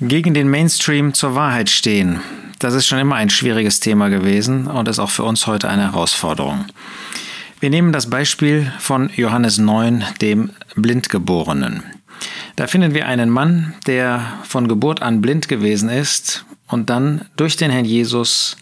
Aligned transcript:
Gegen 0.00 0.34
den 0.34 0.48
Mainstream 0.48 1.14
zur 1.14 1.34
Wahrheit 1.34 1.68
stehen. 1.68 2.20
Das 2.58 2.74
ist 2.74 2.86
schon 2.86 2.98
immer 2.98 3.16
ein 3.16 3.30
schwieriges 3.30 3.80
Thema 3.80 4.08
gewesen 4.08 4.66
und 4.66 4.88
ist 4.88 4.98
auch 4.98 5.10
für 5.10 5.24
uns 5.24 5.46
heute 5.46 5.68
eine 5.68 5.92
Herausforderung. 5.92 6.64
Wir 7.60 7.70
nehmen 7.70 7.92
das 7.92 8.08
Beispiel 8.08 8.72
von 8.78 9.10
Johannes 9.14 9.58
9, 9.58 10.04
dem 10.20 10.50
Blindgeborenen. 10.74 11.82
Da 12.56 12.66
finden 12.66 12.94
wir 12.94 13.06
einen 13.06 13.30
Mann, 13.30 13.74
der 13.86 14.22
von 14.44 14.66
Geburt 14.66 15.02
an 15.02 15.20
blind 15.20 15.48
gewesen 15.48 15.88
ist 15.88 16.44
und 16.66 16.90
dann 16.90 17.26
durch 17.36 17.56
den 17.56 17.70
Herrn 17.70 17.84
Jesus 17.84 18.56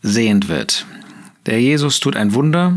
sehend 0.00 0.48
wird. 0.48 0.86
Der 1.46 1.60
Jesus 1.60 2.00
tut 2.00 2.16
ein 2.16 2.34
Wunder, 2.34 2.76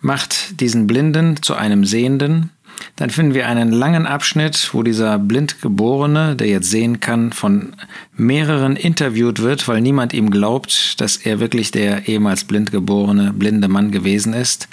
macht 0.00 0.60
diesen 0.60 0.86
Blinden 0.86 1.42
zu 1.42 1.54
einem 1.54 1.84
Sehenden 1.84 2.50
dann 2.96 3.10
finden 3.10 3.34
wir 3.34 3.46
einen 3.46 3.72
langen 3.72 4.06
Abschnitt, 4.06 4.70
wo 4.72 4.82
dieser 4.82 5.18
Blindgeborene, 5.18 6.36
der 6.36 6.48
jetzt 6.48 6.70
sehen 6.70 7.00
kann, 7.00 7.32
von 7.32 7.74
mehreren 8.16 8.76
interviewt 8.76 9.40
wird, 9.40 9.68
weil 9.68 9.80
niemand 9.80 10.12
ihm 10.12 10.30
glaubt, 10.30 11.00
dass 11.00 11.16
er 11.16 11.40
wirklich 11.40 11.70
der 11.70 12.08
ehemals 12.08 12.44
blindgeborene, 12.44 13.32
blinde 13.32 13.68
Mann 13.68 13.90
gewesen 13.90 14.32
ist. 14.32 14.68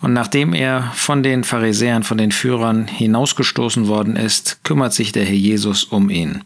Und 0.00 0.12
nachdem 0.12 0.52
er 0.52 0.92
von 0.94 1.22
den 1.22 1.44
Pharisäern, 1.44 2.02
von 2.02 2.18
den 2.18 2.30
Führern 2.30 2.86
hinausgestoßen 2.86 3.88
worden 3.88 4.16
ist, 4.16 4.62
kümmert 4.62 4.92
sich 4.92 5.12
der 5.12 5.24
Herr 5.24 5.34
Jesus 5.34 5.84
um 5.84 6.10
ihn. 6.10 6.42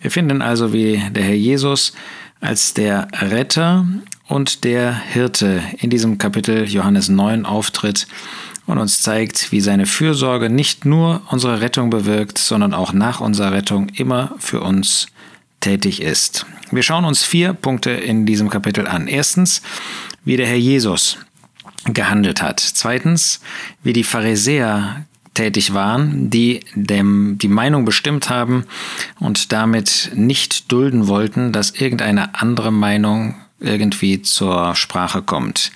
Wir 0.00 0.10
finden 0.10 0.42
also, 0.42 0.72
wie 0.72 1.02
der 1.12 1.24
Herr 1.24 1.34
Jesus 1.34 1.94
als 2.40 2.74
der 2.74 3.08
Retter 3.18 3.86
und 4.28 4.64
der 4.64 4.94
Hirte 4.94 5.62
in 5.78 5.90
diesem 5.90 6.18
Kapitel 6.18 6.68
Johannes 6.68 7.08
9 7.08 7.46
auftritt 7.46 8.06
und 8.68 8.76
uns 8.76 9.02
zeigt, 9.02 9.50
wie 9.50 9.62
seine 9.62 9.86
Fürsorge 9.86 10.50
nicht 10.50 10.84
nur 10.84 11.22
unsere 11.30 11.62
Rettung 11.62 11.88
bewirkt, 11.88 12.36
sondern 12.36 12.74
auch 12.74 12.92
nach 12.92 13.20
unserer 13.20 13.52
Rettung 13.52 13.88
immer 13.88 14.34
für 14.38 14.60
uns 14.60 15.06
tätig 15.60 16.02
ist. 16.02 16.44
Wir 16.70 16.82
schauen 16.82 17.06
uns 17.06 17.24
vier 17.24 17.54
Punkte 17.54 17.90
in 17.90 18.26
diesem 18.26 18.50
Kapitel 18.50 18.86
an. 18.86 19.08
Erstens, 19.08 19.62
wie 20.26 20.36
der 20.36 20.46
Herr 20.46 20.58
Jesus 20.58 21.16
gehandelt 21.86 22.42
hat. 22.42 22.60
Zweitens, 22.60 23.40
wie 23.82 23.94
die 23.94 24.04
Pharisäer 24.04 25.06
tätig 25.32 25.72
waren, 25.72 26.28
die 26.28 26.60
dem, 26.74 27.38
die 27.38 27.48
Meinung 27.48 27.86
bestimmt 27.86 28.28
haben 28.28 28.64
und 29.18 29.50
damit 29.50 30.10
nicht 30.14 30.70
dulden 30.70 31.06
wollten, 31.06 31.52
dass 31.52 31.70
irgendeine 31.70 32.34
andere 32.34 32.70
Meinung 32.70 33.34
irgendwie 33.60 34.20
zur 34.20 34.74
Sprache 34.74 35.22
kommt. 35.22 35.72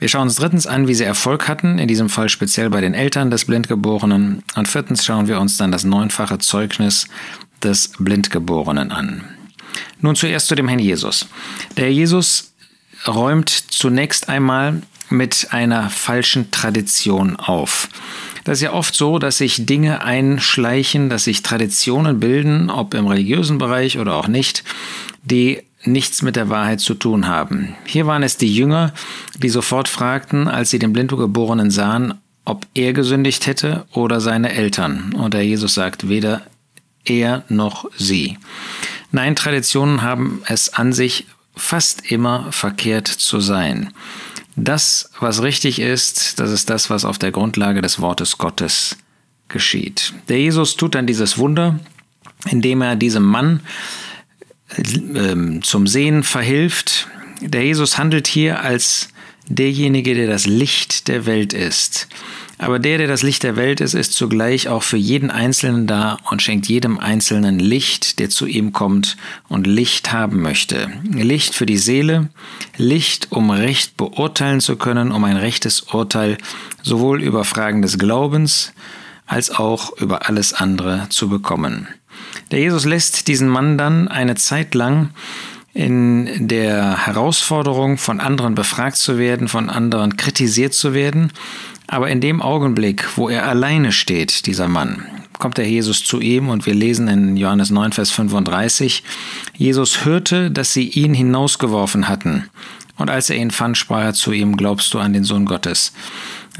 Wir 0.00 0.08
schauen 0.08 0.22
uns 0.22 0.36
drittens 0.36 0.66
an, 0.66 0.88
wie 0.88 0.94
sie 0.94 1.04
Erfolg 1.04 1.46
hatten, 1.46 1.78
in 1.78 1.86
diesem 1.86 2.08
Fall 2.08 2.30
speziell 2.30 2.70
bei 2.70 2.80
den 2.80 2.94
Eltern 2.94 3.30
des 3.30 3.44
Blindgeborenen. 3.44 4.42
Und 4.56 4.66
viertens 4.66 5.04
schauen 5.04 5.28
wir 5.28 5.38
uns 5.38 5.58
dann 5.58 5.70
das 5.70 5.84
neunfache 5.84 6.38
Zeugnis 6.38 7.06
des 7.62 7.92
Blindgeborenen 7.98 8.92
an. 8.92 9.24
Nun 10.00 10.16
zuerst 10.16 10.46
zu 10.46 10.54
dem 10.54 10.68
Herrn 10.68 10.80
Jesus. 10.80 11.26
Der 11.76 11.84
Herr 11.84 11.92
Jesus 11.92 12.54
räumt 13.06 13.50
zunächst 13.50 14.30
einmal 14.30 14.80
mit 15.10 15.48
einer 15.50 15.90
falschen 15.90 16.50
Tradition 16.50 17.36
auf. 17.36 17.90
Das 18.44 18.56
ist 18.58 18.62
ja 18.62 18.72
oft 18.72 18.94
so, 18.94 19.18
dass 19.18 19.36
sich 19.36 19.66
Dinge 19.66 20.02
einschleichen, 20.02 21.10
dass 21.10 21.24
sich 21.24 21.42
Traditionen 21.42 22.20
bilden, 22.20 22.70
ob 22.70 22.94
im 22.94 23.06
religiösen 23.06 23.58
Bereich 23.58 23.98
oder 23.98 24.14
auch 24.14 24.28
nicht, 24.28 24.64
die 25.22 25.62
nichts 25.84 26.22
mit 26.22 26.36
der 26.36 26.48
Wahrheit 26.48 26.80
zu 26.80 26.94
tun 26.94 27.26
haben. 27.26 27.74
Hier 27.86 28.06
waren 28.06 28.22
es 28.22 28.36
die 28.36 28.54
Jünger, 28.54 28.92
die 29.38 29.48
sofort 29.48 29.88
fragten, 29.88 30.48
als 30.48 30.70
sie 30.70 30.78
den 30.78 30.92
Blindgeborenen 30.92 31.70
sahen, 31.70 32.14
ob 32.44 32.66
er 32.74 32.92
gesündigt 32.92 33.46
hätte 33.46 33.86
oder 33.92 34.20
seine 34.20 34.52
Eltern. 34.52 35.14
Und 35.14 35.34
der 35.34 35.44
Jesus 35.44 35.74
sagt, 35.74 36.08
weder 36.08 36.42
er 37.04 37.44
noch 37.48 37.86
sie. 37.96 38.38
Nein, 39.12 39.36
Traditionen 39.36 40.02
haben 40.02 40.42
es 40.46 40.74
an 40.74 40.92
sich 40.92 41.26
fast 41.56 42.10
immer 42.10 42.50
verkehrt 42.52 43.08
zu 43.08 43.40
sein. 43.40 43.92
Das, 44.56 45.10
was 45.20 45.42
richtig 45.42 45.80
ist, 45.80 46.38
das 46.40 46.50
ist 46.50 46.70
das, 46.70 46.90
was 46.90 47.04
auf 47.04 47.18
der 47.18 47.30
Grundlage 47.30 47.82
des 47.82 48.00
Wortes 48.00 48.38
Gottes 48.38 48.96
geschieht. 49.48 50.12
Der 50.28 50.38
Jesus 50.38 50.76
tut 50.76 50.94
dann 50.94 51.06
dieses 51.06 51.38
Wunder, 51.38 51.78
indem 52.50 52.82
er 52.82 52.96
diesem 52.96 53.24
Mann 53.24 53.60
ähm, 54.78 55.62
zum 55.62 55.86
Sehen 55.86 56.22
verhilft. 56.22 57.08
Der 57.40 57.64
Jesus 57.64 57.98
handelt 57.98 58.26
hier 58.26 58.62
als 58.62 59.08
derjenige, 59.48 60.14
der 60.14 60.28
das 60.28 60.46
Licht 60.46 61.08
der 61.08 61.26
Welt 61.26 61.52
ist. 61.52 62.08
Aber 62.58 62.78
der, 62.78 62.98
der 62.98 63.08
das 63.08 63.22
Licht 63.22 63.42
der 63.42 63.56
Welt 63.56 63.80
ist, 63.80 63.94
ist 63.94 64.12
zugleich 64.12 64.68
auch 64.68 64.82
für 64.82 64.98
jeden 64.98 65.30
Einzelnen 65.30 65.86
da 65.86 66.18
und 66.30 66.42
schenkt 66.42 66.68
jedem 66.68 66.98
Einzelnen 66.98 67.58
Licht, 67.58 68.18
der 68.18 68.28
zu 68.28 68.46
ihm 68.46 68.72
kommt 68.72 69.16
und 69.48 69.66
Licht 69.66 70.12
haben 70.12 70.42
möchte. 70.42 70.90
Licht 71.10 71.54
für 71.54 71.64
die 71.64 71.78
Seele, 71.78 72.28
Licht, 72.76 73.28
um 73.30 73.50
Recht 73.50 73.96
beurteilen 73.96 74.60
zu 74.60 74.76
können, 74.76 75.10
um 75.10 75.24
ein 75.24 75.38
rechtes 75.38 75.80
Urteil 75.80 76.36
sowohl 76.82 77.22
über 77.22 77.44
Fragen 77.44 77.80
des 77.80 77.98
Glaubens 77.98 78.72
als 79.26 79.50
auch 79.50 79.96
über 79.96 80.28
alles 80.28 80.52
andere 80.52 81.06
zu 81.08 81.30
bekommen. 81.30 81.88
Der 82.50 82.58
Jesus 82.58 82.84
lässt 82.84 83.28
diesen 83.28 83.48
Mann 83.48 83.78
dann 83.78 84.08
eine 84.08 84.34
Zeit 84.34 84.74
lang 84.74 85.10
in 85.72 86.48
der 86.48 87.06
Herausforderung, 87.06 87.96
von 87.96 88.20
anderen 88.20 88.54
befragt 88.54 88.96
zu 88.96 89.18
werden, 89.18 89.48
von 89.48 89.70
anderen 89.70 90.16
kritisiert 90.16 90.74
zu 90.74 90.94
werden. 90.94 91.32
Aber 91.86 92.08
in 92.08 92.20
dem 92.20 92.42
Augenblick, 92.42 93.16
wo 93.16 93.28
er 93.28 93.46
alleine 93.46 93.92
steht, 93.92 94.46
dieser 94.46 94.68
Mann, 94.68 95.06
kommt 95.38 95.58
der 95.58 95.68
Jesus 95.68 96.04
zu 96.04 96.20
ihm 96.20 96.48
und 96.48 96.66
wir 96.66 96.74
lesen 96.74 97.08
in 97.08 97.36
Johannes 97.36 97.70
9, 97.70 97.92
Vers 97.92 98.10
35, 98.10 99.02
Jesus 99.56 100.04
hörte, 100.04 100.50
dass 100.50 100.72
sie 100.72 100.88
ihn 100.88 101.14
hinausgeworfen 101.14 102.08
hatten. 102.08 102.48
Und 102.96 103.08
als 103.08 103.30
er 103.30 103.36
ihn 103.36 103.50
fand, 103.50 103.78
sprach 103.78 104.02
er 104.02 104.14
zu 104.14 104.30
ihm, 104.32 104.56
glaubst 104.56 104.92
du 104.92 104.98
an 104.98 105.14
den 105.14 105.24
Sohn 105.24 105.46
Gottes? 105.46 105.92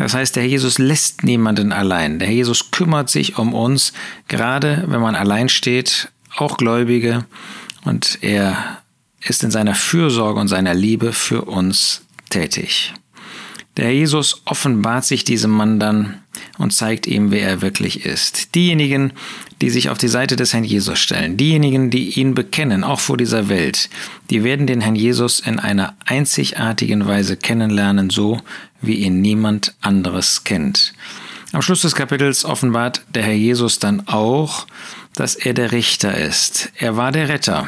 Das 0.02 0.14
heißt, 0.14 0.34
der 0.34 0.44
Herr 0.44 0.50
Jesus 0.50 0.78
lässt 0.78 1.24
niemanden 1.24 1.72
allein. 1.72 2.18
Der 2.18 2.28
Herr 2.28 2.34
Jesus 2.34 2.70
kümmert 2.70 3.10
sich 3.10 3.36
um 3.38 3.52
uns, 3.52 3.92
gerade 4.28 4.84
wenn 4.86 5.00
man 5.00 5.14
allein 5.14 5.48
steht, 5.48 6.10
auch 6.36 6.56
Gläubige. 6.56 7.26
Und 7.84 8.18
er 8.22 8.78
ist 9.22 9.44
in 9.44 9.50
seiner 9.50 9.74
Fürsorge 9.74 10.40
und 10.40 10.48
seiner 10.48 10.74
Liebe 10.74 11.12
für 11.12 11.42
uns 11.42 12.06
tätig. 12.30 12.94
Der 13.80 13.86
Herr 13.86 13.94
Jesus 13.94 14.42
offenbart 14.44 15.06
sich 15.06 15.24
diesem 15.24 15.52
Mann 15.52 15.80
dann 15.80 16.20
und 16.58 16.74
zeigt 16.74 17.06
ihm, 17.06 17.30
wer 17.30 17.48
er 17.48 17.62
wirklich 17.62 18.04
ist. 18.04 18.54
Diejenigen, 18.54 19.14
die 19.62 19.70
sich 19.70 19.88
auf 19.88 19.96
die 19.96 20.08
Seite 20.08 20.36
des 20.36 20.52
Herrn 20.52 20.64
Jesus 20.64 20.98
stellen, 20.98 21.38
diejenigen, 21.38 21.88
die 21.88 22.10
ihn 22.20 22.34
bekennen, 22.34 22.84
auch 22.84 23.00
vor 23.00 23.16
dieser 23.16 23.48
Welt, 23.48 23.88
die 24.28 24.44
werden 24.44 24.66
den 24.66 24.82
Herrn 24.82 24.96
Jesus 24.96 25.40
in 25.40 25.58
einer 25.58 25.94
einzigartigen 26.04 27.06
Weise 27.06 27.38
kennenlernen, 27.38 28.10
so 28.10 28.42
wie 28.82 28.96
ihn 28.96 29.22
niemand 29.22 29.74
anderes 29.80 30.44
kennt. 30.44 30.92
Am 31.52 31.62
Schluss 31.62 31.80
des 31.80 31.94
Kapitels 31.94 32.44
offenbart 32.44 33.00
der 33.14 33.22
Herr 33.22 33.32
Jesus 33.32 33.78
dann 33.78 34.06
auch, 34.08 34.66
dass 35.14 35.36
er 35.36 35.54
der 35.54 35.72
Richter 35.72 36.18
ist. 36.18 36.70
Er 36.76 36.98
war 36.98 37.12
der 37.12 37.30
Retter. 37.30 37.66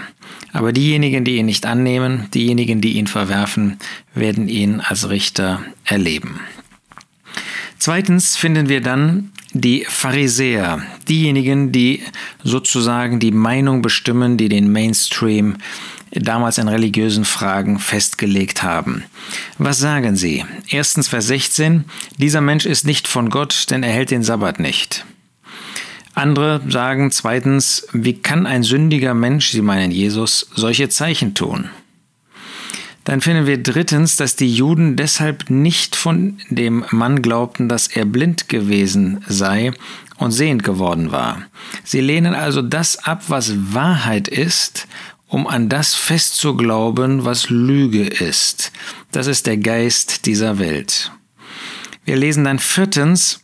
Aber 0.53 0.73
diejenigen, 0.73 1.25
die 1.25 1.37
ihn 1.37 1.47
nicht 1.47 1.65
annehmen, 1.67 2.29
diejenigen, 2.35 2.81
die 2.81 2.93
ihn 2.93 3.07
verwerfen, 3.07 3.79
werden 4.15 4.49
ihn 4.49 4.81
als 4.81 5.09
Richter 5.09 5.63
erleben. 5.85 6.41
Zweitens 7.79 8.37
finden 8.37 8.69
wir 8.69 8.81
dann 8.81 9.33
die 9.55 9.85
Pharisäer, 9.89 10.83
diejenigen, 11.09 11.73
die 11.73 12.03
sozusagen 12.45 13.19
die 13.19 13.33
Meinung 13.33 13.83
bestimmen, 13.83 14.37
die 14.37 14.49
den 14.49 14.71
Mainstream 14.71 15.57
damals 16.13 16.59
in 16.59 16.69
religiösen 16.69 17.25
Fragen 17.25 17.79
festgelegt 17.79 18.63
haben. 18.63 19.05
Was 19.59 19.79
sagen 19.79 20.17
sie? 20.17 20.45
Erstens 20.69 21.09
Vers 21.09 21.27
16, 21.27 21.85
dieser 22.19 22.41
Mensch 22.41 22.67
ist 22.67 22.85
nicht 22.85 23.09
von 23.09 23.31
Gott, 23.31 23.67
denn 23.71 23.83
er 23.83 23.93
hält 23.93 24.11
den 24.11 24.23
Sabbat 24.23 24.61
nicht. 24.61 25.05
Andere 26.15 26.61
sagen 26.69 27.11
zweitens, 27.11 27.87
wie 27.93 28.15
kann 28.15 28.47
ein 28.47 28.63
sündiger 28.63 29.15
Mensch, 29.15 29.51
sie 29.51 29.63
meinen 29.63 29.91
Jesus, 29.91 30.49
solche 30.55 30.89
Zeichen 30.89 31.35
tun? 31.35 31.71
Dann 33.05 33.21
finden 33.21 33.47
wir 33.47 33.61
drittens, 33.61 34.17
dass 34.17 34.37
die 34.37 34.53
Juden 34.53 34.97
deshalb 34.97 35.51
nicht 35.51 35.97
von 35.97 36.39
dem 36.51 36.85
Mann 36.91 37.21
glaubten, 37.21 37.69
dass 37.69 37.89
er 37.89 38.05
blind 38.05 38.49
gewesen 38.49 39.25
sei 39.27 39.73
und 40.19 40.31
sehend 40.31 40.63
geworden 40.63 41.11
war. 41.11 41.43
Sie 41.83 42.01
lehnen 42.01 42.35
also 42.35 42.63
das 42.63 42.99
ab, 42.99 43.25
was 43.27 43.75
Wahrheit 43.75 44.29
ist, 44.29 44.87
um 45.27 45.49
an 45.49 45.69
das 45.69 45.95
festzuglauben, 45.95 47.25
was 47.25 47.49
Lüge 47.51 48.05
ist. 48.05 48.71
Das 49.11 49.27
ist 49.27 49.47
der 49.47 49.57
Geist 49.57 50.27
dieser 50.27 50.59
Welt. 50.59 51.11
Wir 52.05 52.17
lesen 52.17 52.45
dann 52.45 52.59
viertens, 52.59 53.42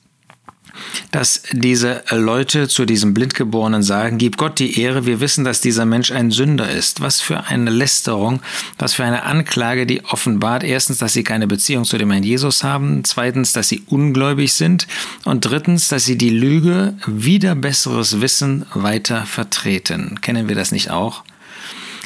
dass 1.11 1.43
diese 1.53 2.03
Leute 2.11 2.69
zu 2.69 2.85
diesem 2.85 3.15
Blindgeborenen 3.15 3.83
sagen, 3.83 4.19
gib 4.19 4.37
Gott 4.37 4.59
die 4.59 4.81
Ehre, 4.81 5.07
wir 5.07 5.21
wissen, 5.21 5.45
dass 5.45 5.61
dieser 5.61 5.85
Mensch 5.85 6.11
ein 6.11 6.31
Sünder 6.31 6.71
ist. 6.71 7.01
Was 7.01 7.21
für 7.21 7.45
eine 7.45 7.71
Lästerung, 7.71 8.41
was 8.79 8.95
für 8.95 9.05
eine 9.05 9.25
Anklage, 9.25 9.87
die 9.87 10.05
offenbart 10.05 10.65
erstens, 10.65 10.99
dass 10.99 11.13
sie 11.13 11.25
keine 11.25 11.47
Beziehung 11.47 11.85
zu 11.85 11.99
dem 11.99 12.11
Herrn 12.11 12.23
Jesus 12.23 12.65
haben, 12.65 13.05
zweitens, 13.05 13.53
dass 13.53 13.69
sie 13.69 13.83
ungläubig 13.87 14.53
sind 14.53 14.87
und 15.25 15.41
drittens, 15.41 15.89
dass 15.89 16.05
sie 16.05 16.19
die 16.19 16.31
Lüge 16.31 16.95
wieder 17.07 17.55
besseres 17.55 18.21
Wissen 18.21 18.67
weiter 18.75 19.25
vertreten. 19.27 20.21
Kennen 20.21 20.49
wir 20.49 20.57
das 20.57 20.73
nicht 20.73 20.91
auch? 20.91 21.23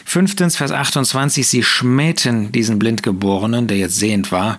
Fünftens, 0.04 0.56
Vers 0.56 0.72
28, 0.72 1.46
sie 1.46 1.62
schmähten 1.62 2.52
diesen 2.52 2.78
Blindgeborenen, 2.78 3.66
der 3.66 3.78
jetzt 3.78 3.96
sehend 3.96 4.32
war, 4.32 4.58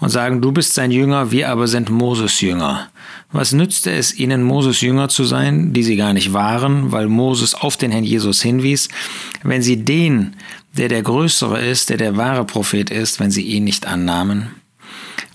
und 0.00 0.10
sagen, 0.10 0.40
du 0.40 0.52
bist 0.52 0.74
sein 0.74 0.90
Jünger, 0.90 1.30
wir 1.30 1.48
aber 1.50 1.66
sind 1.68 1.90
Moses 1.90 2.40
Jünger. 2.40 2.88
Was 3.32 3.52
nützte 3.52 3.90
es 3.90 4.14
ihnen, 4.18 4.42
Moses 4.42 4.80
Jünger 4.80 5.08
zu 5.08 5.24
sein, 5.24 5.72
die 5.72 5.82
sie 5.82 5.96
gar 5.96 6.12
nicht 6.12 6.32
waren, 6.32 6.92
weil 6.92 7.08
Moses 7.08 7.54
auf 7.54 7.76
den 7.76 7.90
Herrn 7.90 8.04
Jesus 8.04 8.40
hinwies, 8.40 8.88
wenn 9.42 9.62
sie 9.62 9.84
den, 9.84 10.36
der 10.76 10.88
der 10.88 11.02
Größere 11.02 11.60
ist, 11.60 11.90
der 11.90 11.96
der 11.96 12.16
wahre 12.16 12.44
Prophet 12.44 12.90
ist, 12.90 13.20
wenn 13.20 13.30
sie 13.30 13.42
ihn 13.42 13.64
nicht 13.64 13.86
annahmen? 13.86 14.50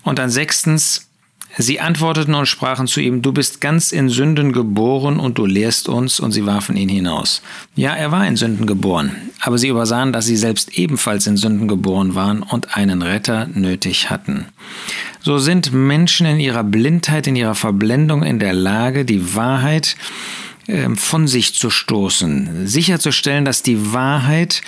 Und 0.03 0.19
dann 0.19 0.29
sechstens, 0.29 1.10
Sie 1.57 1.79
antworteten 1.79 2.33
und 2.33 2.45
sprachen 2.45 2.87
zu 2.87 3.01
ihm, 3.01 3.21
du 3.21 3.33
bist 3.33 3.59
ganz 3.59 3.91
in 3.91 4.09
Sünden 4.09 4.53
geboren 4.53 5.19
und 5.19 5.37
du 5.37 5.45
lehrst 5.45 5.89
uns, 5.89 6.19
und 6.19 6.31
sie 6.31 6.45
warfen 6.45 6.77
ihn 6.77 6.89
hinaus. 6.89 7.41
Ja, 7.75 7.93
er 7.93 8.11
war 8.11 8.25
in 8.25 8.37
Sünden 8.37 8.65
geboren, 8.65 9.11
aber 9.41 9.57
sie 9.57 9.67
übersahen, 9.67 10.13
dass 10.13 10.25
sie 10.25 10.37
selbst 10.37 10.77
ebenfalls 10.77 11.27
in 11.27 11.37
Sünden 11.37 11.67
geboren 11.67 12.15
waren 12.15 12.41
und 12.41 12.77
einen 12.77 13.01
Retter 13.01 13.47
nötig 13.53 14.09
hatten. 14.09 14.45
So 15.21 15.37
sind 15.37 15.73
Menschen 15.73 16.25
in 16.25 16.39
ihrer 16.39 16.63
Blindheit, 16.63 17.27
in 17.27 17.35
ihrer 17.35 17.55
Verblendung 17.55 18.23
in 18.23 18.39
der 18.39 18.53
Lage, 18.53 19.03
die 19.03 19.35
Wahrheit 19.35 19.97
ähm, 20.67 20.95
von 20.95 21.27
sich 21.27 21.53
zu 21.53 21.69
stoßen, 21.69 22.65
sicherzustellen, 22.65 23.45
dass 23.45 23.61
die 23.61 23.93
Wahrheit 23.93 24.61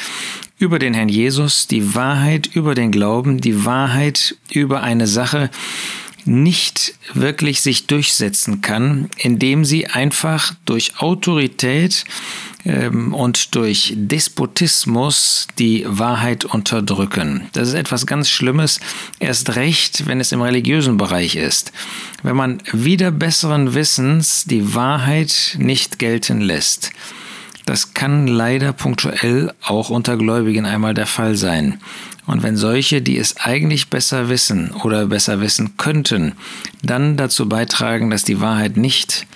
über 0.57 0.79
den 0.79 0.93
Herrn 0.93 1.09
Jesus, 1.09 1.67
die 1.67 1.93
Wahrheit 1.95 2.47
über 2.53 2.75
den 2.75 2.91
Glauben, 2.91 3.41
die 3.41 3.65
Wahrheit 3.65 4.35
über 4.51 4.81
eine 4.81 5.07
Sache, 5.07 5.49
nicht 6.25 6.95
wirklich 7.13 7.61
sich 7.61 7.87
durchsetzen 7.87 8.61
kann, 8.61 9.09
indem 9.17 9.65
sie 9.65 9.87
einfach 9.87 10.53
durch 10.65 10.99
Autorität 10.99 12.05
ähm, 12.65 13.13
und 13.13 13.55
durch 13.55 13.93
Despotismus 13.95 15.47
die 15.59 15.85
Wahrheit 15.87 16.45
unterdrücken. 16.45 17.49
Das 17.53 17.67
ist 17.67 17.73
etwas 17.73 18.05
ganz 18.05 18.29
Schlimmes, 18.29 18.79
erst 19.19 19.55
recht, 19.55 20.07
wenn 20.07 20.19
es 20.19 20.31
im 20.31 20.41
religiösen 20.41 20.97
Bereich 20.97 21.35
ist. 21.35 21.71
Wenn 22.21 22.35
man 22.35 22.61
wieder 22.71 23.11
besseren 23.11 23.73
Wissens 23.73 24.45
die 24.45 24.73
Wahrheit 24.75 25.55
nicht 25.59 25.99
gelten 25.99 26.41
lässt. 26.41 26.91
Das 27.65 27.93
kann 27.93 28.27
leider 28.27 28.73
punktuell 28.73 29.53
auch 29.61 29.89
unter 29.89 30.17
Gläubigen 30.17 30.65
einmal 30.65 30.93
der 30.93 31.07
Fall 31.07 31.35
sein. 31.35 31.79
Und 32.25 32.43
wenn 32.43 32.57
solche, 32.57 33.01
die 33.01 33.17
es 33.17 33.37
eigentlich 33.37 33.89
besser 33.89 34.29
wissen 34.29 34.71
oder 34.71 35.07
besser 35.07 35.41
wissen 35.41 35.77
könnten, 35.77 36.33
dann 36.81 37.17
dazu 37.17 37.47
beitragen, 37.47 38.09
dass 38.09 38.23
die 38.23 38.39
Wahrheit 38.39 38.77
nicht 38.77 39.27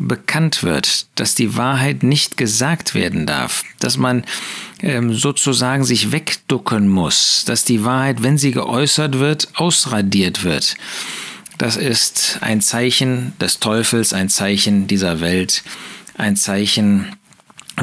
bekannt 0.00 0.62
wird, 0.62 1.06
dass 1.14 1.34
die 1.34 1.56
Wahrheit 1.56 2.02
nicht 2.02 2.36
gesagt 2.36 2.94
werden 2.94 3.26
darf, 3.26 3.64
dass 3.78 3.98
man 3.98 4.24
ähm, 4.80 5.12
sozusagen 5.12 5.84
sich 5.84 6.10
wegducken 6.10 6.88
muss, 6.88 7.44
dass 7.46 7.64
die 7.64 7.84
Wahrheit, 7.84 8.22
wenn 8.22 8.38
sie 8.38 8.50
geäußert 8.50 9.18
wird, 9.18 9.48
ausradiert 9.54 10.42
wird. 10.42 10.76
Das 11.58 11.76
ist 11.76 12.38
ein 12.40 12.62
Zeichen 12.62 13.34
des 13.38 13.60
Teufels, 13.60 14.14
ein 14.14 14.30
Zeichen 14.30 14.86
dieser 14.86 15.20
Welt, 15.20 15.62
ein 16.16 16.34
Zeichen 16.34 17.14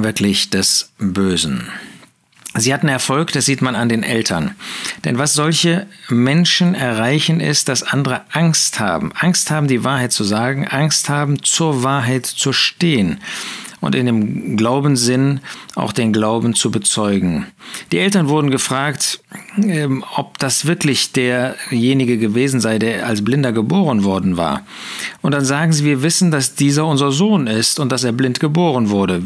wirklich 0.04 0.50
des 0.50 0.92
Bösen. 0.98 1.68
Sie 2.56 2.74
hatten 2.74 2.88
Erfolg, 2.88 3.32
das 3.34 3.46
sieht 3.46 3.62
man 3.62 3.76
an 3.76 3.90
den 3.90 4.02
Eltern. 4.04 4.56
Denn 5.06 5.20
was 5.20 5.34
solche 5.34 5.86
Menschen 6.10 6.74
erreichen, 6.74 7.40
ist, 7.40 7.70
dass 7.70 7.84
andere 7.84 8.22
Angst 8.32 8.80
haben. 8.80 9.12
Angst 9.14 9.52
haben, 9.52 9.68
die 9.68 9.84
Wahrheit 9.84 10.12
zu 10.12 10.24
sagen, 10.24 10.68
Angst 10.68 11.10
haben, 11.10 11.44
zur 11.44 11.84
Wahrheit 11.84 12.26
zu 12.26 12.54
stehen 12.54 13.20
und 13.79 13.95
in 13.95 14.06
dem 14.06 14.57
Glaubenssinn 14.57 15.39
auch 15.75 15.91
den 15.91 16.12
Glauben 16.12 16.56
zu 16.56 16.71
bezeugen. 16.71 17.47
Die 17.91 18.00
Eltern 18.00 18.27
wurden 18.27 18.50
gefragt, 18.50 19.21
ähm, 19.62 20.03
ob 20.15 20.38
das 20.39 20.65
wirklich 20.65 21.12
derjenige 21.12 22.18
gewesen 22.18 22.59
sei, 22.59 22.79
der 22.79 23.06
als 23.06 23.24
Blinder 23.24 23.51
geboren 23.51 24.03
worden 24.03 24.38
war. 24.38 24.65
Und 25.21 25.33
dann 25.33 25.45
sagen 25.45 25.74
sie, 25.74 25.85
wir 25.85 26.01
wissen, 26.01 26.31
dass 26.31 26.56
dieser 26.56 26.85
unser 26.85 27.12
Sohn 27.12 27.47
ist 27.47 27.79
und 27.79 27.91
dass 27.91 28.03
er 28.03 28.12
blind 28.12 28.39
geboren 28.39 28.89
wurde. 28.89 29.21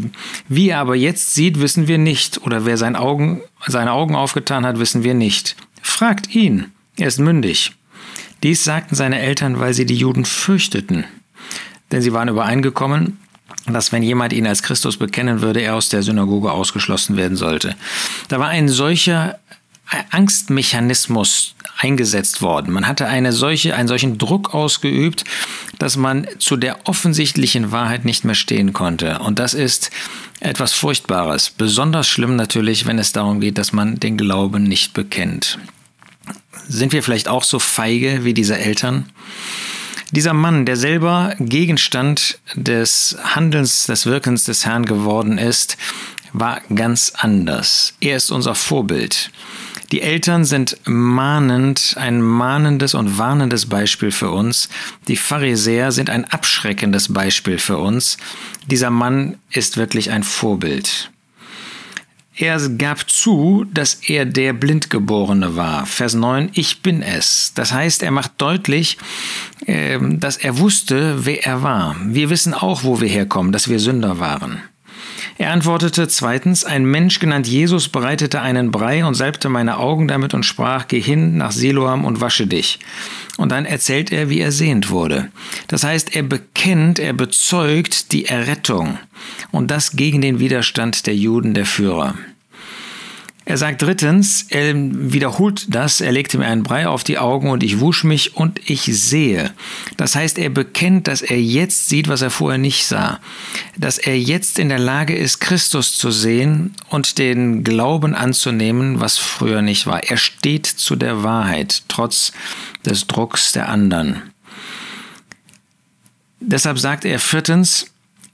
Wie 0.48 0.70
er 0.70 0.80
aber 0.80 0.96
jetzt 0.96 1.34
sieht, 1.34 1.62
wissen 1.62 1.88
wir 1.88 1.98
nicht. 1.98 2.42
Oder 2.46 2.66
wer 2.66 2.78
seine 2.78 3.00
Augen, 3.00 3.42
seine 3.68 3.94
Augen 3.94 4.16
aufgetan 4.16 4.66
hat, 4.66 4.80
wissen 4.80 5.04
wir 5.04 5.14
nicht. 5.14 5.56
Fragt 5.82 6.36
ihn. 6.36 6.72
Er 6.98 7.08
ist 7.08 7.20
mündig. 7.20 7.74
Dies 8.44 8.64
sagten 8.64 8.96
seine 8.96 9.20
Eltern, 9.20 9.60
weil 9.60 9.74
sie 9.74 9.86
die 9.86 9.96
Juden 9.96 10.26
fürchteten. 10.26 11.06
Denn 11.92 12.02
sie 12.02 12.14
waren 12.14 12.30
übereingekommen, 12.30 13.18
dass 13.66 13.92
wenn 13.92 14.04
jemand 14.04 14.34
ihn 14.34 14.48
als 14.48 14.64
Christus 14.64 14.98
bekennen 14.98 15.42
würde, 15.42 15.62
er 15.62 15.76
aus 15.76 15.90
der 15.90 16.04
Synagoge 16.04 16.52
ausgeschlossen 16.52 17.18
werden 17.18 17.38
sollte. 17.38 17.76
Da 18.28 18.40
war 18.40 18.50
ein 18.50 18.70
solcher 18.70 19.40
Angstmechanismus 20.10 21.56
eingesetzt 21.78 22.42
worden. 22.42 22.74
Man 22.74 22.88
hatte 22.88 23.08
eine 23.08 23.34
solche, 23.34 23.76
einen 23.76 23.88
solchen 23.88 24.18
Druck 24.18 24.54
ausgeübt, 24.54 25.26
dass 25.80 25.98
man 25.98 26.28
zu 26.38 26.56
der 26.56 26.88
offensichtlichen 26.88 27.72
Wahrheit 27.72 28.06
nicht 28.06 28.24
mehr 28.24 28.36
stehen 28.36 28.72
konnte. 28.72 29.20
Und 29.20 29.40
das 29.40 29.54
ist 29.54 29.90
etwas 30.40 30.74
Furchtbares. 30.74 31.50
Besonders 31.50 32.08
schlimm 32.08 32.36
natürlich, 32.36 32.86
wenn 32.86 33.00
es 33.00 33.12
darum 33.12 33.42
geht, 33.42 33.58
dass 33.58 33.74
man 33.74 34.00
den 34.00 34.18
Glauben 34.18 34.64
nicht 34.64 34.94
bekennt. 34.94 35.60
Sind 36.68 36.94
wir 36.94 37.04
vielleicht 37.04 37.28
auch 37.28 37.44
so 37.44 37.60
feige 37.60 38.24
wie 38.24 38.34
diese 38.34 38.58
Eltern? 38.58 39.10
Dieser 40.12 40.34
Mann, 40.34 40.66
der 40.66 40.76
selber 40.76 41.36
Gegenstand 41.40 42.40
des 42.54 43.18
Handelns, 43.24 43.86
des 43.86 44.06
Wirkens 44.06 44.44
des 44.44 44.66
Herrn 44.66 44.86
geworden 44.86 45.38
ist, 45.38 45.78
war 46.34 46.62
ganz 46.74 47.14
anders. 47.16 47.94
Er 48.02 48.18
ist 48.18 48.30
unser 48.30 48.54
Vorbild. 48.54 49.32
Die 49.94 50.02
Eltern 50.02 50.44
sind 50.44 50.78
mahnend, 50.86 51.96
ein 51.98 52.22
mahnendes 52.22 52.94
und 52.94 53.18
warnendes 53.18 53.68
Beispiel 53.68 54.12
für 54.12 54.32
uns. 54.32 54.70
Die 55.08 55.18
Pharisäer 55.18 55.92
sind 55.92 56.10
ein 56.10 56.26
abschreckendes 56.26 57.14
Beispiel 57.14 57.58
für 57.58 57.78
uns. 57.78 58.18
Dieser 58.68 58.90
Mann 58.90 59.38
ist 59.50 59.78
wirklich 59.78 60.12
ein 60.12 60.24
Vorbild. 60.24 61.11
Er 62.42 62.60
gab 62.70 63.08
zu, 63.08 63.68
dass 63.72 63.94
er 63.94 64.26
der 64.26 64.54
Blindgeborene 64.54 65.56
war. 65.56 65.86
Vers 65.86 66.16
9, 66.16 66.50
ich 66.54 66.82
bin 66.82 67.04
es. 67.04 67.52
Das 67.54 67.72
heißt, 67.72 68.02
er 68.02 68.10
macht 68.10 68.32
deutlich, 68.40 68.98
ähm, 69.68 70.20
dass 70.20 70.38
er 70.38 70.58
wusste, 70.58 71.24
wer 71.24 71.46
er 71.46 71.62
war. 71.62 71.96
Wir 72.04 72.32
wissen 72.32 72.56
auch, 72.56 72.84
wo 72.84 73.00
wir 73.00 73.08
herkommen, 73.08 73.52
dass 73.52 73.70
wir 73.70 73.78
Sünder 73.78 74.18
waren. 74.18 74.64
Er 75.38 75.52
antwortete 75.52 76.08
zweitens, 76.08 76.66
ein 76.66 76.84
Mensch 76.84 77.20
genannt 77.20 77.48
Jesus 77.48 77.90
bereitete 77.90 78.42
einen 78.42 78.72
Brei 78.72 79.06
und 79.06 79.14
salbte 79.14 79.48
meine 79.48 79.78
Augen 79.78 80.08
damit 80.08 80.34
und 80.34 80.44
sprach, 80.44 80.88
geh 80.88 81.00
hin 81.00 81.38
nach 81.38 81.52
Siloam 81.52 82.06
und 82.06 82.22
wasche 82.22 82.48
dich. 82.48 82.80
Und 83.38 83.52
dann 83.52 83.66
erzählt 83.66 84.12
er, 84.12 84.30
wie 84.30 84.40
er 84.40 84.52
sehend 84.52 84.90
wurde. 84.90 85.32
Das 85.68 85.84
heißt, 85.84 86.16
er 86.16 86.24
bekennt, 86.24 86.98
er 86.98 87.14
bezeugt 87.14 88.12
die 88.12 88.26
Errettung 88.26 88.98
und 89.52 89.70
das 89.70 89.92
gegen 89.92 90.22
den 90.22 90.40
Widerstand 90.40 91.06
der 91.06 91.16
Juden, 91.16 91.54
der 91.54 91.68
Führer. 91.68 92.16
Er 93.44 93.58
sagt 93.58 93.82
drittens, 93.82 94.46
er 94.50 94.74
wiederholt 94.76 95.74
das, 95.74 96.00
er 96.00 96.12
legte 96.12 96.38
mir 96.38 96.46
einen 96.46 96.62
Brei 96.62 96.88
auf 96.88 97.04
die 97.04 97.18
Augen 97.18 97.50
und 97.50 97.64
ich 97.64 97.80
wusch 97.80 98.04
mich 98.04 98.36
und 98.36 98.70
ich 98.70 98.84
sehe. 98.84 99.52
Das 99.98 100.16
heißt, 100.16 100.38
er 100.38 100.52
bekennt, 100.52 101.08
dass 101.08 101.24
er 101.24 101.42
jetzt 101.42 101.90
sieht, 101.90 102.08
was 102.08 102.22
er 102.22 102.30
vorher 102.30 102.60
nicht 102.60 102.86
sah. 102.86 103.20
Dass 103.76 103.98
er 103.98 104.18
jetzt 104.18 104.60
in 104.60 104.70
der 104.70 104.78
Lage 104.78 105.16
ist, 105.16 105.40
Christus 105.40 105.98
zu 105.98 106.12
sehen 106.12 106.76
und 106.90 107.18
den 107.18 107.64
Glauben 107.64 108.14
anzunehmen, 108.14 109.00
was 109.00 109.18
früher 109.18 109.64
nicht 109.64 109.88
war. 109.88 110.04
Er 110.04 110.18
steht 110.18 110.68
zu 110.68 110.96
der 110.96 111.24
Wahrheit, 111.24 111.84
trotz 111.88 112.34
des 112.86 113.08
Drucks 113.08 113.54
der 113.54 113.70
anderen. 113.70 114.22
Deshalb 116.40 116.78
sagt 116.78 117.06
er 117.06 117.20
viertens, 117.20 117.88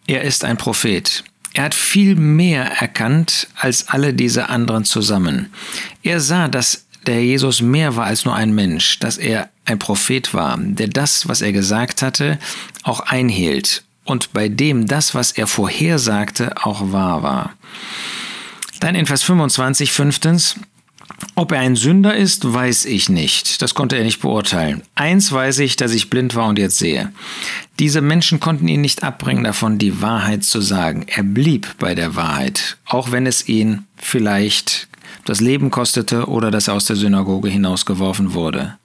er 0.05 0.23
ist 0.23 0.43
ein 0.43 0.57
Prophet. 0.57 1.23
Er 1.57 1.63
hat 1.63 1.73
viel 1.73 2.13
mehr 2.13 2.65
erkannt 2.79 3.47
als 3.55 3.87
alle 3.87 4.13
diese 4.13 4.49
anderen 4.49 4.85
zusammen. 4.85 5.51
Er 6.03 6.19
sah, 6.19 6.47
dass 6.49 6.85
der 7.07 7.23
Jesus 7.23 7.63
mehr 7.63 7.95
war 7.95 8.05
als 8.05 8.25
nur 8.25 8.35
ein 8.35 8.53
Mensch, 8.53 8.99
dass 8.99 9.17
er 9.17 9.49
ein 9.65 9.79
Prophet 9.79 10.35
war, 10.35 10.55
der 10.59 10.87
das, 10.87 11.27
was 11.27 11.41
er 11.41 11.51
gesagt 11.53 12.03
hatte, 12.03 12.37
auch 12.83 12.99
einhielt 12.99 13.83
und 14.03 14.33
bei 14.33 14.49
dem 14.49 14.85
das, 14.85 15.15
was 15.15 15.31
er 15.31 15.47
vorhersagte, 15.47 16.53
auch 16.63 16.91
wahr 16.91 17.23
war. 17.23 17.53
Dann 18.79 18.93
in 18.93 19.07
Vers 19.07 19.23
25 19.23 19.91
fünftens, 19.91 20.57
Ob 21.35 21.51
er 21.51 21.59
ein 21.59 21.75
Sünder 21.75 22.15
ist, 22.15 22.51
weiß 22.51 22.85
ich 22.85 23.09
nicht. 23.09 23.61
Das 23.61 23.75
konnte 23.75 23.95
er 23.95 24.03
nicht 24.03 24.21
beurteilen. 24.21 24.81
Eins 24.95 25.31
weiß 25.31 25.59
ich, 25.59 25.75
dass 25.75 25.93
ich 25.93 26.09
blind 26.09 26.35
war 26.35 26.47
und 26.47 26.57
jetzt 26.57 26.79
sehe. 26.79 27.11
Diese 27.79 28.01
Menschen 28.01 28.39
konnten 28.39 28.67
ihn 28.67 28.81
nicht 28.81 29.03
abbringen 29.03 29.43
davon, 29.43 29.77
die 29.77 30.01
Wahrheit 30.01 30.43
zu 30.43 30.61
sagen. 30.61 31.05
Er 31.07 31.23
blieb 31.23 31.75
bei 31.77 31.93
der 31.93 32.15
Wahrheit, 32.15 32.77
auch 32.85 33.11
wenn 33.11 33.27
es 33.27 33.47
ihn 33.47 33.85
vielleicht 33.95 34.87
das 35.25 35.41
Leben 35.41 35.69
kostete 35.69 36.27
oder 36.27 36.51
dass 36.51 36.67
er 36.69 36.73
aus 36.73 36.85
der 36.85 36.95
Synagoge 36.95 37.49
hinausgeworfen 37.49 38.33
wurde. 38.33 38.77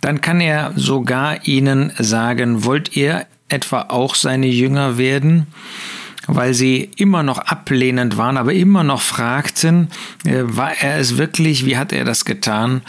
Dann 0.00 0.20
kann 0.20 0.40
er 0.40 0.72
sogar 0.76 1.46
ihnen 1.46 1.92
sagen, 1.98 2.64
wollt 2.64 2.96
ihr 2.96 3.26
etwa 3.48 3.82
auch 3.88 4.14
seine 4.14 4.46
Jünger 4.46 4.98
werden? 4.98 5.46
Weil 6.26 6.54
sie 6.54 6.90
immer 6.96 7.22
noch 7.22 7.38
ablehnend 7.38 8.16
waren, 8.16 8.36
aber 8.36 8.52
immer 8.52 8.82
noch 8.82 9.02
fragten, 9.02 9.88
äh, 10.24 10.42
war 10.42 10.72
er 10.80 10.98
es 10.98 11.16
wirklich, 11.16 11.64
wie 11.64 11.76
hat 11.76 11.92
er 11.92 12.04
das 12.04 12.24
getan? 12.24 12.82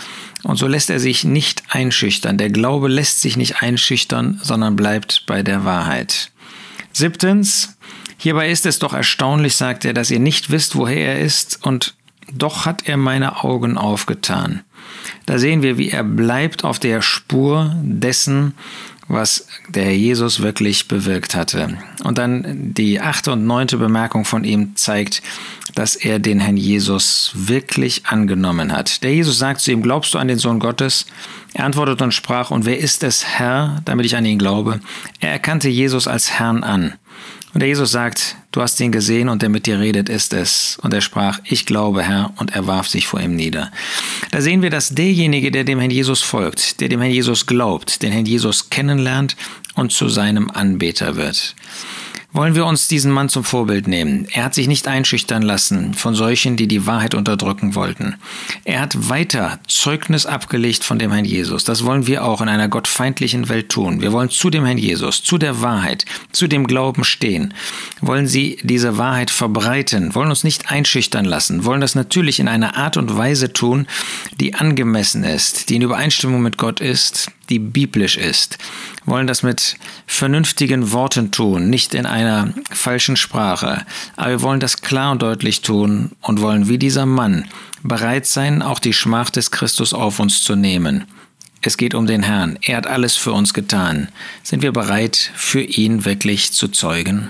Und 0.44 0.58
so 0.58 0.68
lässt 0.68 0.90
er 0.90 1.00
sich 1.00 1.24
nicht 1.24 1.64
einschüchtern. 1.70 2.38
Der 2.38 2.50
Glaube 2.50 2.88
lässt 2.88 3.22
sich 3.22 3.38
nicht 3.38 3.62
einschüchtern, 3.62 4.40
sondern 4.42 4.76
bleibt 4.76 5.26
bei 5.26 5.44
der 5.44 5.66
Wahrheit. 5.66 6.32
Siebtens, 6.94 7.78
hierbei 8.18 8.50
ist 8.50 8.66
es 8.66 8.80
doch 8.80 8.94
erstaunlich, 8.94 9.56
sagt 9.56 9.86
er, 9.86 9.94
dass 9.94 10.12
ihr 10.12 10.20
nicht 10.20 10.50
wisst, 10.50 10.76
woher 10.76 11.16
er 11.16 11.20
ist, 11.20 11.64
und 11.66 11.96
doch 12.34 12.66
hat 12.66 12.88
er 12.88 12.98
meine 12.98 13.44
Augen 13.44 13.78
aufgetan. 13.78 14.64
Da 15.26 15.38
sehen 15.38 15.62
wir, 15.62 15.78
wie 15.78 15.90
er 15.90 16.04
bleibt 16.04 16.64
auf 16.64 16.80
der 16.80 17.02
Spur 17.02 17.76
dessen, 17.82 18.54
was 19.08 19.48
der 19.70 19.86
Herr 19.86 19.94
Jesus 19.94 20.42
wirklich 20.42 20.88
bewirkt 20.88 21.36
hatte. 21.36 21.78
Und 22.04 22.18
dann 22.18 22.74
die 22.74 23.00
achte 23.00 23.32
und 23.32 23.46
neunte 23.46 23.78
Bemerkung 23.78 24.26
von 24.26 24.44
ihm 24.44 24.76
zeigt, 24.76 25.22
dass 25.76 25.96
er 25.96 26.20
den 26.20 26.40
Herrn 26.40 26.58
Jesus 26.58 27.32
wirklich 27.34 28.06
angenommen 28.06 28.72
hat. 28.72 29.04
Der 29.04 29.14
Jesus 29.14 29.38
sagt 29.38 29.62
zu 29.62 29.72
ihm, 29.72 29.82
glaubst 29.82 30.14
du 30.14 30.18
an 30.18 30.28
den 30.28 30.40
Sohn 30.40 30.60
Gottes? 30.60 31.06
Er 31.54 31.66
antwortete 31.66 32.04
und 32.04 32.14
sprach, 32.14 32.52
und 32.52 32.66
wer 32.66 32.80
ist 32.80 33.04
es, 33.04 33.26
Herr, 33.26 33.82
damit 33.86 34.06
ich 34.06 34.16
an 34.16 34.26
ihn 34.26 34.40
glaube? 34.40 34.80
Er 35.20 35.32
erkannte 35.32 35.70
Jesus 35.70 36.08
als 36.08 36.32
Herrn 36.32 36.64
an. 36.64 36.94
Und 37.58 37.62
der 37.62 37.70
Jesus 37.70 37.92
sagt, 37.92 38.36
du 38.52 38.62
hast 38.62 38.80
ihn 38.82 38.92
gesehen 38.92 39.30
und 39.30 39.42
der 39.42 39.50
mit 39.50 39.66
dir 39.66 39.80
redet, 39.80 40.10
ist 40.10 40.32
es. 40.32 40.78
Und 40.84 40.94
er 40.94 41.02
sprach, 41.02 41.40
ich 41.44 41.66
glaube, 41.66 42.04
Herr, 42.04 42.32
und 42.38 42.54
er 42.54 42.68
warf 42.68 42.88
sich 42.88 43.08
vor 43.08 43.20
ihm 43.20 43.36
nieder. 43.36 43.72
Da 44.30 44.42
sehen 44.42 44.62
wir, 44.62 44.70
dass 44.70 44.90
derjenige, 44.90 45.50
der 45.50 45.64
dem 45.64 45.80
Herrn 45.80 45.90
Jesus 45.90 46.22
folgt, 46.22 46.82
der 46.82 46.88
dem 46.88 47.02
Herrn 47.02 47.12
Jesus 47.12 47.48
glaubt, 47.48 48.04
den 48.04 48.12
Herrn 48.12 48.28
Jesus 48.28 48.70
kennenlernt 48.70 49.36
und 49.74 49.92
zu 49.92 50.08
seinem 50.08 50.52
Anbeter 50.52 51.16
wird 51.16 51.56
wollen 52.34 52.56
wir 52.56 52.66
uns 52.66 52.88
diesen 52.88 53.12
Mann 53.12 53.30
zum 53.30 53.44
Vorbild 53.44 53.88
nehmen. 53.88 54.28
Er 54.32 54.46
hat 54.46 54.54
sich 54.54 54.68
nicht 54.68 54.88
einschüchtern 54.88 55.42
lassen 55.42 55.94
von 55.94 56.14
solchen, 56.14 56.58
die 56.58 56.68
die 56.68 56.86
Wahrheit 56.86 57.16
unterdrücken 57.16 57.74
wollten. 57.74 58.16
Er 58.66 58.82
hat 58.82 59.10
weiter 59.10 59.60
Zeugnis 59.68 60.26
abgelegt 60.26 60.84
von 60.84 61.00
dem 61.00 61.12
Herrn 61.12 61.26
Jesus. 61.26 61.64
Das 61.64 61.86
wollen 61.86 62.06
wir 62.06 62.26
auch 62.26 62.42
in 62.42 62.50
einer 62.50 62.68
gottfeindlichen 62.68 63.48
Welt 63.50 63.70
tun. 63.70 64.02
Wir 64.02 64.12
wollen 64.12 64.30
zu 64.30 64.50
dem 64.50 64.66
Herrn 64.66 64.78
Jesus, 64.78 65.24
zu 65.24 65.38
der 65.38 65.62
Wahrheit, 65.62 66.06
zu 66.32 66.48
dem 66.48 66.68
Glauben 66.68 67.06
stehen. 67.06 67.54
Wollen 68.02 68.28
sie 68.28 68.60
diese 68.62 68.98
Wahrheit 68.98 69.32
verbreiten, 69.32 70.14
wollen 70.14 70.30
uns 70.30 70.44
nicht 70.44 70.70
einschüchtern 70.70 71.26
lassen, 71.26 71.64
wollen 71.64 71.82
das 71.82 71.96
natürlich 71.96 72.40
in 72.40 72.50
einer 72.50 72.76
Art 72.76 72.98
und 72.98 73.18
Weise 73.18 73.54
tun, 73.54 73.88
die 74.40 74.54
angemessen 74.54 75.24
ist, 75.24 75.70
die 75.70 75.78
in 75.78 75.82
Übereinstimmung 75.82 76.42
mit 76.42 76.58
Gott 76.58 76.82
ist, 76.82 77.32
die 77.50 77.60
biblisch 77.60 78.18
ist, 78.18 78.58
wollen 79.06 79.28
das 79.28 79.44
mit 79.44 79.78
vernünftigen 80.06 80.92
Worten 80.92 81.32
tun, 81.32 81.70
nicht 81.70 81.94
in 81.94 82.06
einer 82.06 82.54
falschen 82.70 83.18
Sprache, 83.18 83.86
aber 84.16 84.30
wir 84.32 84.42
wollen 84.42 84.60
das 84.60 84.82
klar 84.82 85.12
und 85.12 85.22
deutlich 85.22 85.62
tun 85.62 86.12
und 86.22 86.42
wollen 86.42 86.68
wie 86.68 86.78
dieser 86.78 87.06
Mann 87.06 87.46
bereit 87.84 88.26
sein, 88.26 88.62
auch 88.62 88.80
die 88.80 88.94
Schmach 88.94 89.30
des 89.30 89.52
Christus 89.52 89.94
auf 89.94 90.20
uns 90.20 90.44
zu 90.44 90.56
nehmen. 90.56 91.06
Es 91.62 91.78
geht 91.78 91.96
um 91.96 92.06
den 92.06 92.24
Herrn, 92.24 92.58
er 92.62 92.78
hat 92.78 92.88
alles 92.88 93.16
für 93.16 93.34
uns 93.34 93.54
getan. 93.54 94.10
Sind 94.44 94.62
wir 94.62 94.72
bereit, 94.72 95.32
für 95.36 95.62
ihn 95.62 96.06
wirklich 96.06 96.52
zu 96.52 96.68
zeugen? 96.68 97.30